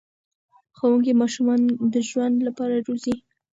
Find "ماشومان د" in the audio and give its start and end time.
1.21-1.95